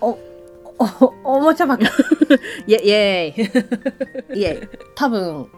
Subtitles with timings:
[0.00, 0.18] お
[1.24, 1.84] おもちゃ箱。
[2.66, 4.38] イエイエーイ。
[4.40, 5.48] いえ多分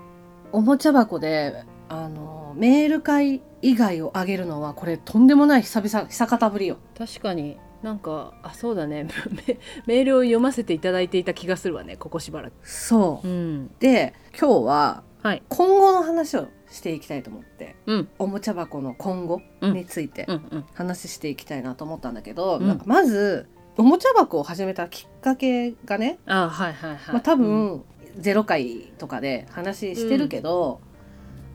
[0.53, 6.77] おもちゃ箱であのメール会以外をあげるのはこれとんでもない久々久方ぶりよ。
[6.97, 7.59] 確かに。
[7.83, 9.07] なんかあそうだね。
[9.47, 12.55] メメールを読ませていただいていた気がするわねここしばらく。
[12.63, 13.29] そう。
[13.29, 13.71] うん。
[13.79, 15.43] で今日ははい。
[15.49, 18.09] 今後の話をしていきたいと思ってうん。
[18.19, 19.73] おもちゃ箱の今後うん。
[19.73, 20.27] について
[20.75, 22.67] 話していきたいなと思ったんだけど、うん。
[22.67, 23.49] なんかまず
[23.79, 27.39] おもちゃ箱を始めたきっかけがね、あはいはいはい、まあ、多うん。
[27.39, 27.85] 分
[28.19, 30.81] ゼロ回とかで話してるけど、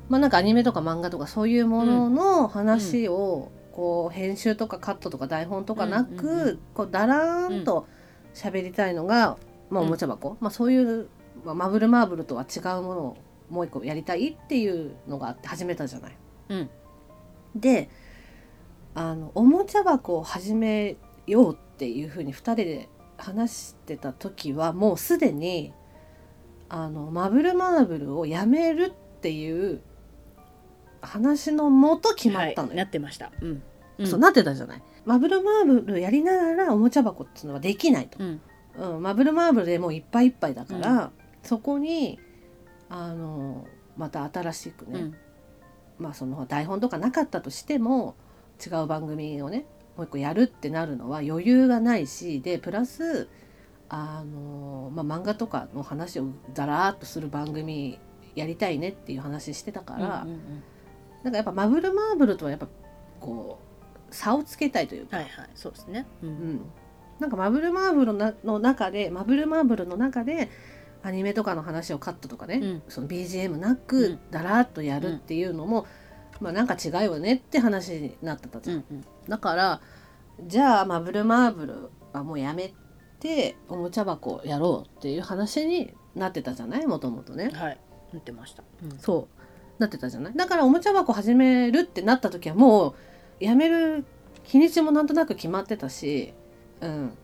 [0.10, 7.88] まあなんかアニメとか漫画とかそういうものの話をこう編集とかカットとか台本とかなく、うんうんうこうだらーんと
[8.34, 9.38] 喋りたいのが、
[9.70, 11.08] まあ、おもちゃ箱、まあ、そういう、
[11.44, 13.18] まあ、マブルマーブルとは違うものを
[13.50, 16.18] もう一個やりたいっていうのがあって始めたじゃない。
[16.50, 16.70] うん。
[17.56, 17.90] で
[18.94, 20.98] あのおもちゃ箱を始め
[21.28, 25.74] ようっていうふうに2人で話してた時はもうすでに
[26.70, 29.82] あのマブルマーブルをやめるっていう
[31.02, 33.32] 話のもと決まったのよ、はい、なってました。
[33.42, 33.64] うん、
[34.00, 34.84] うん、そうなってたじゃない。
[35.06, 38.42] マブルマーブルやりながらおもちゃ箱っていうのはできないと、うん。
[38.78, 41.10] うん、マブルマーブルでもういっぱいいっぱいだから、うん。
[41.44, 42.20] そこに
[42.90, 45.16] あのまた新しくね、うん。
[46.00, 48.16] まあその台本とかなかったとしても
[48.66, 49.66] 違う番組をね
[49.98, 53.28] もう一個やるってなるのは余裕がないしでプラス
[53.90, 58.00] あの、まあ、漫画とかの話をだらーっとする番組
[58.36, 60.64] やりたいねっていう話してたから、うんうんうん。
[61.24, 62.68] なんかやっぱマブルマーブルとはやっぱ
[63.20, 63.60] こ
[64.10, 65.50] う差をつけたいというか、はいはい。
[65.56, 66.08] そうですね。
[66.24, 66.34] ううん。
[66.34, 66.62] ん、
[67.20, 70.50] なんかマブルマーブルのなの中でマブルマーブルの中で
[71.04, 72.82] アニメとかの話をカットとかね、うん。
[72.88, 74.20] その BGM なうくん。
[74.32, 75.86] だらーっとやるっていうのも、
[76.40, 78.78] まあなんか違うよねって話になってたじゃん。
[78.78, 79.82] うんうんだから
[80.46, 82.74] じゃあマブルマーブルはもうやめ
[83.22, 86.86] ておもちゃ箱をやろうっていう話になってたじゃない？
[86.86, 87.50] もともとね。
[87.54, 87.80] はい。
[88.12, 88.98] なってました、うん。
[89.00, 89.30] そ
[89.80, 89.82] う。
[89.82, 90.34] なってたじゃない？
[90.36, 92.94] だからおもちゃ箱始めるってなった時はもう
[93.40, 94.04] やめる
[94.44, 96.34] 日にちもなんとなく決まってたし、
[96.82, 97.18] うん、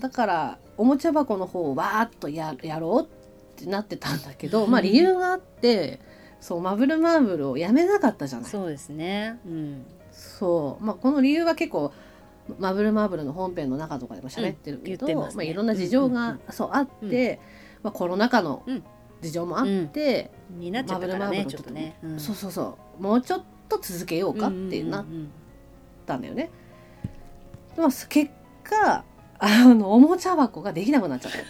[0.00, 6.00] だからおもちゃ箱の方をわーっとややろうってなってたんだけどまあ理由があって
[6.40, 8.50] そうマブルマーブルをやめなかったじゃない？
[8.50, 9.38] そうですね。
[9.46, 11.92] うんそう、まあ、この理由は結構
[12.58, 15.36] マブルマーブルの本編の中とかでも喋ってるけど、うんますね。
[15.36, 17.40] まあ、いろんな事情が、うんうんそうあって、
[17.82, 18.84] まあ、コロナ禍のうん
[19.20, 22.20] 事情もあって、になっちゃったからねちょっとね、うん。
[22.20, 23.02] そうそうそう。
[23.02, 25.04] もうちょっと続けようかってなっ
[26.06, 26.50] たんだよね。
[27.76, 28.30] まあ、結
[28.62, 29.04] 果
[29.38, 31.44] あのおもちゃ箱ができなくなっちゃったわ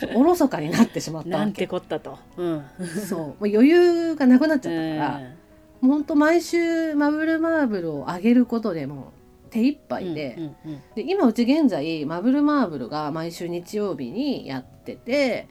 [0.00, 0.14] け。
[0.16, 2.64] おろそかになってしまっうんなんてたわけこったと、うん、
[3.06, 3.18] そう。
[3.18, 5.39] もう余裕がなくなっちゃったから、うん
[5.80, 9.12] もうほんと毎週マブルマーブルを上げることでも
[9.46, 15.48] う手一杯で,、うんうんで今うち現在マブルマーブルが毎週日曜日にやってて、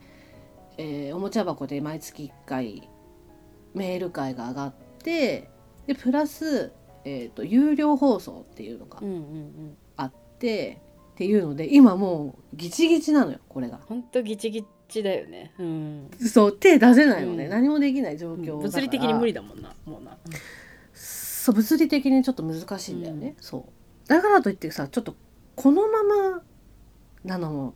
[0.78, 2.88] えーおもちゃ箱で毎月1回
[3.74, 5.50] メール会が上がって
[5.86, 6.72] でプラス、
[7.04, 9.76] えー、と有料放送っていうのがうんうんうん。
[9.96, 10.80] あって、
[11.12, 13.78] っていうので今もうギチギチなのよこれが。
[13.86, 17.50] ほんとギチギチだよね、うん、そう手出せないのね、うん。
[17.50, 18.56] 何もできない状況だから。
[18.58, 19.74] 物理的に無理だもんな。
[19.86, 20.18] もうな、
[20.92, 23.42] そう物理的にちょっと難しいんだよね、うん。
[23.42, 24.08] そう。
[24.08, 25.14] だからといってさちょっと
[25.54, 26.42] このまま
[27.24, 27.74] なのも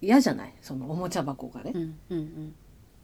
[0.00, 0.54] 嫌じゃない？
[0.60, 1.80] そのおもちゃ箱がね、うん
[2.10, 2.54] うんうん。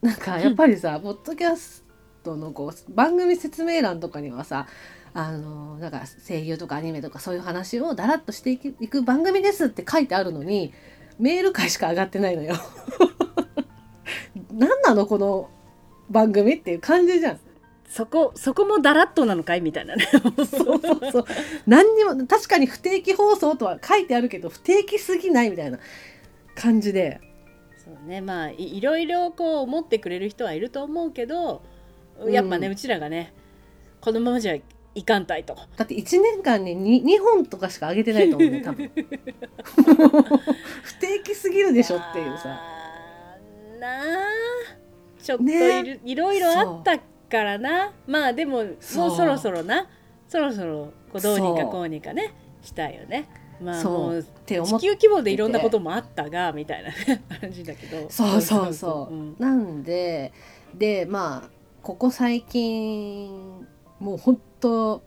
[0.00, 1.84] なんかやっぱりさポッドキャス
[2.22, 4.66] トのこう番組説明欄とかにはさ
[5.14, 10.72] あのなんか声優とかアニメとかそういう話をだらっとしていくいく番組ですって書いてあるのに
[11.18, 12.54] メール回しか上がってないのよ。
[14.58, 15.48] 何なのこの
[16.10, 17.40] 番組っていう感じじゃん。
[17.88, 19.60] そこそこもだらっとなのかい？
[19.60, 20.06] みたいなね。
[20.10, 21.24] そうそうそう。
[21.66, 25.78] 何にも確かに不定期放送とは書いてあるけど不定期すぎないみたいな
[26.56, 27.20] 感じで。
[27.82, 28.20] そうね。
[28.20, 31.62] まあいいろいろこう思ってくれる人はいると思うけど
[32.26, 33.32] やっぱね、ううんちらがね
[34.00, 34.56] このままじゃ
[34.94, 35.54] いかんたいと。
[35.76, 38.90] だって1年間に 2, 2本とかしか上げてないと思うね多分。
[40.82, 42.60] 不定期すぎるでしょっていうさ。
[43.78, 44.17] なあ
[45.22, 47.92] ちょっとい,、ねいろいろあったからな。
[48.06, 49.86] まあでももうそろそろな。
[50.28, 52.34] そろそろこうどうにかこうにかね。
[52.62, 53.28] したいよね。
[53.62, 54.22] まあそう。
[54.46, 56.90] て思っ地球規模でいろんなこともあったがみたいな
[57.40, 58.08] 感じだけど。
[58.10, 59.14] そうそうそう。
[59.14, 59.36] うん。
[59.38, 60.32] なんで
[60.74, 61.50] でまあ
[61.82, 63.66] ここ最近
[63.98, 65.02] もうほんと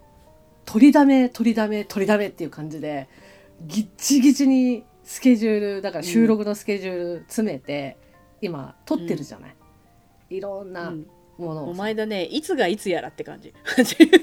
[0.66, 3.08] 取りだめ取りだめ取りだめっていう感じで
[3.68, 7.98] ギッチギチにスケジュールだから収録のスケジュール詰めて、
[8.42, 9.56] 今撮ってるじゃない、
[10.36, 11.08] いろんな、うん。
[11.38, 13.54] ものをお前だねいつがいつやらって感じ。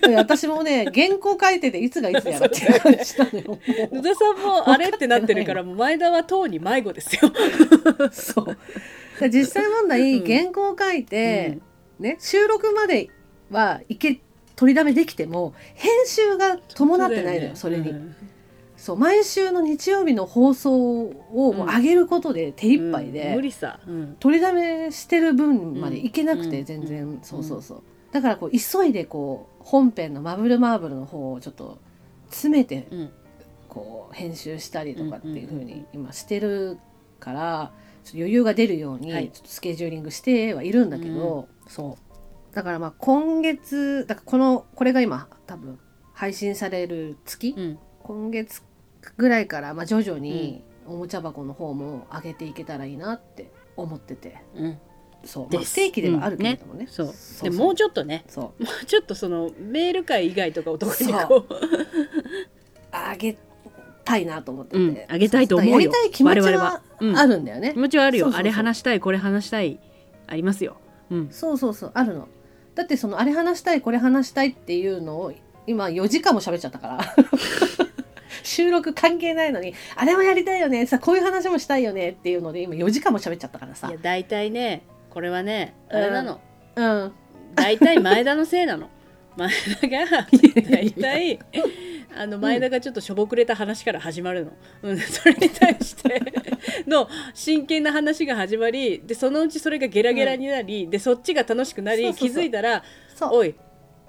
[0.02, 3.58] で私もね原稿書いてていつがいつやらって感じなのよ
[3.92, 7.32] 野田さんもあれってなってるからもう前田はとうに迷子ですよ。
[8.12, 8.56] そう。
[9.20, 10.26] で実際問題、うん。
[10.26, 11.58] 原稿を書いて、
[11.98, 13.10] ね、収録まで
[13.50, 14.20] はいけ
[14.54, 18.16] 取りだめできても編集が伴ってないのよそれに、うん
[18.78, 23.80] そう毎週の日曜日の放送をもう上げることで手一杯で、うん無理さ。
[23.86, 24.16] うん。
[24.20, 26.64] 取りだめしてる分までいけなくてうん。
[26.64, 27.18] 全然、うん。
[27.22, 27.82] そうそうそう。
[28.12, 31.78] だからこう急いでこう本編の「マブルマーブル」の方をちょっと
[32.28, 33.10] 詰めてうん。
[33.68, 36.78] こう編集したりとかっていう風うに今してる
[37.20, 37.72] から
[38.04, 39.30] ちょっと余裕が出るようにはい。
[39.30, 42.54] ちょっとスケジューリングしてはいるんだけど、そう。
[42.54, 45.80] だからまあ今月だからこのこれが今多分
[46.12, 47.78] 配信される月、うん。
[48.04, 48.62] 今月
[49.16, 54.38] ぐらいからまあ徐々におもちゃ箱の方も上げていけたらいいなって思ってて。
[54.54, 54.78] うん。
[55.24, 57.06] そう、まあ、不定期ではあるけれどもね,、そう。
[57.12, 57.50] そう。
[57.50, 58.24] でもうちょっとね。
[58.28, 58.62] そう。
[58.62, 61.54] もうちょっとそのメール会以外とかを特にこう。
[62.90, 63.38] 上げ
[64.04, 64.94] たいなと思ってて、うん。
[65.12, 65.80] 上げたいと思うよ。
[65.80, 68.30] やりたい気持ちはあるんだよね、気持ちはあるよ。
[68.32, 69.78] あれ話したいこれ話したい
[70.26, 70.76] ありますよ。
[71.10, 71.28] うん。
[71.30, 71.90] そうそうそう。
[71.94, 72.28] あるの。
[72.74, 75.32] だってそのあれ話したいこれ話したいっていうのを
[75.66, 77.14] 今4時間も喋っちゃったから
[78.48, 83.88] 収録関係ないのにあれもやりたいよねさこういう話もしたいよねっていうので今4時間も喋っちゃったからさ。
[83.88, 86.40] いや大体ねこれはねあれなの。
[86.76, 87.12] うん。
[87.54, 88.88] 大体前田のせいなの。
[89.36, 89.50] 前
[89.80, 90.26] 田が
[90.70, 91.38] 大体
[92.16, 94.52] あの前田がちょっとしょぼくれた話から始まるの、
[94.82, 96.20] うん、それに対して
[96.88, 102.82] の真剣な話が始まりでそのうちそれがゲラゲラになり、でそっちが楽しくなり気づいたら
[103.14, 103.34] 「そう。
[103.34, 103.54] おい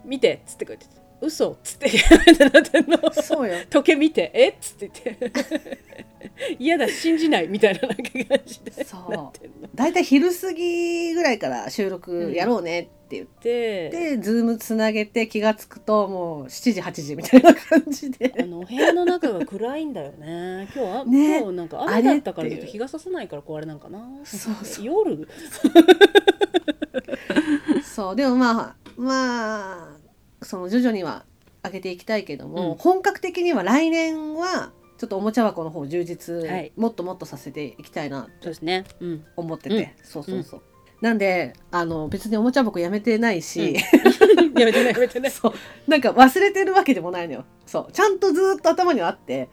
[0.03, 0.87] 見て」っつってこうやって
[1.21, 1.89] 「嘘っつって
[3.21, 3.55] そうよ。
[3.69, 5.79] 時計見て「えっ?」つって言って
[6.59, 7.95] 「嫌だ信じない」みたいななんか
[8.27, 8.83] 感じで。
[8.83, 9.39] そう。
[9.75, 18.33] 大体昼過ぎぐらいから収録やろうねって言って、ででズームつなげて気が付くともう7時8時みたいな感じで。
[18.39, 20.67] あのお部屋の中が暗いんだよね。
[20.75, 21.39] 今日は、ね。
[21.39, 24.07] 今日なんか雨だったから日が差さないからこうあれなんかな。
[24.23, 24.85] そうそう。
[24.85, 25.27] 夜。
[27.83, 28.15] そう。
[28.15, 29.98] でもまあまあ
[30.41, 31.25] その徐々には
[31.63, 32.77] 上げていきたいけども、うん。
[32.77, 36.71] 本格的には来年はちょっとおもちゃ箱の方を充実、はい。
[36.75, 38.85] もっともっとさせていきたいなそうですね。
[38.99, 39.25] うん。
[39.35, 40.61] 思ってて、そうそうそう、
[41.01, 43.75] なんであの別におもちゃ箱やめてないし、
[44.57, 45.29] やめてねやめてね。
[45.29, 45.53] そう。
[45.87, 47.45] なんか忘れてるわけでもないのよ。
[47.65, 47.91] そう。
[47.91, 49.49] ちゃんとずっと頭にはあって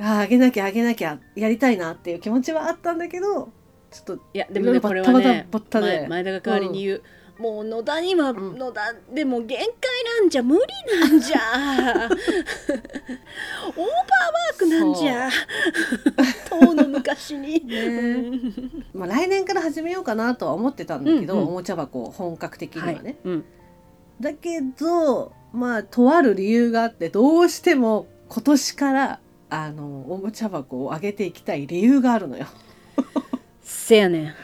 [0.00, 3.52] ああげなきゃあげなきゃやりたいなっていう気持ちはあったんだけど
[3.90, 7.02] ちょっといやでもねこれはねバッタバタバッタで前前田が代わりに言う。
[7.40, 8.58] もう野田には、ん。
[8.58, 9.66] 野田でも限界
[10.20, 10.60] なんじゃ無理
[11.00, 11.38] なんじゃ。
[11.96, 12.10] オーバー
[13.72, 15.30] ワークなんじゃ。
[16.50, 17.64] 当の昔に、
[18.92, 21.48] まあ、来年から始めようかなとは思ってたんだけど、うんうん。
[21.48, 23.16] おもちゃ箱本格的にはね、はい。
[23.24, 23.44] うん、
[24.20, 32.46] だけどまあとある理由があってどうしても今年からあのおもちゃ箱を上げていきたい理由があるのよ。
[33.64, 34.34] せやねん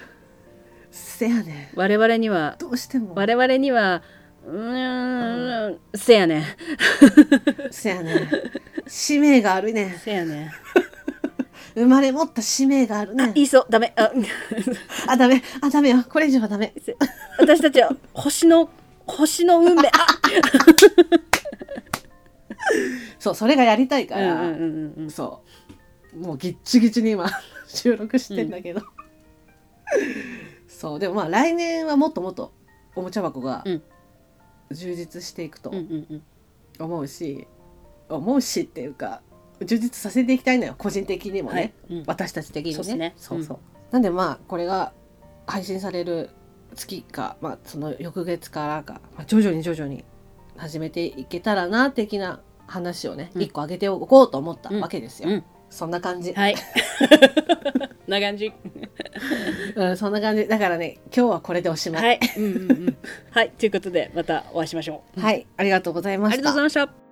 [1.17, 1.79] せやねん。
[1.79, 3.15] 我々にはどうしても。
[3.15, 4.03] 我々には
[4.47, 6.45] うーんせやねん。
[7.71, 8.29] せやねん。
[8.87, 9.99] 使命があるねん。
[9.99, 10.51] せやねん。
[11.75, 13.33] 生まれ持った使命があるねん。
[13.33, 13.95] 言いそうダメ。
[13.97, 14.13] あ
[15.09, 15.43] あダメ。
[15.63, 16.05] あダメよ。
[16.07, 16.75] これ以上はダメ。
[17.39, 18.69] 私たちは星の
[19.07, 19.89] 星の運命。
[19.89, 19.91] あ
[23.19, 25.43] そうそれがやりたいから、うんうんうんうんそ
[26.15, 26.19] う。
[26.19, 27.31] もうギッチギチに今
[27.67, 28.83] 収録してんだけど、
[30.77, 30.99] そう。
[30.99, 32.53] でもまあ来年はもっともっと
[32.95, 33.83] おもちゃ箱がうん。
[34.73, 36.23] 充実していくとうんうんうん。
[36.85, 37.47] 思うし、
[38.09, 39.23] 思うしっていうか
[39.65, 40.75] 充実させていきたいのよ。
[40.77, 41.99] 個人的にもね、はい。
[41.99, 42.05] うん。
[42.07, 42.75] 私たち的にね。
[42.75, 43.15] そうっすね。
[43.17, 43.59] そうそう。
[43.91, 44.93] なんでまあこれが
[45.47, 46.31] 配信される
[46.75, 50.05] 月か、まあ、その翌月からか、まあ、徐々に徐々に
[50.59, 53.43] 始めていけたらな的な話をね、うん。
[53.43, 55.45] 一個上げておこうと思ったわけですよ、うん。
[55.71, 56.57] そんな感じ、はい。
[58.07, 58.53] な感じ
[59.75, 60.47] うん、そんな感じ。
[60.47, 62.03] だからね今日はこれでおしまい。
[62.03, 62.97] はい、うんうんうん、
[63.31, 63.51] はい。
[63.51, 65.21] ということでまたお会いしましょう。
[65.21, 66.35] はい、ありがとうございました。
[66.35, 67.06] ありがとうございました